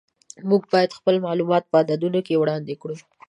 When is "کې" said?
2.27-2.39